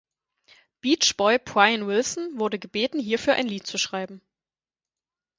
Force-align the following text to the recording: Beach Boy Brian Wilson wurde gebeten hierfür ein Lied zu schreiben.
Beach 0.81 1.15
Boy 1.15 1.37
Brian 1.37 1.85
Wilson 1.85 2.39
wurde 2.39 2.57
gebeten 2.57 2.97
hierfür 2.99 3.35
ein 3.35 3.45
Lied 3.45 3.67
zu 3.67 3.77
schreiben. 3.77 4.19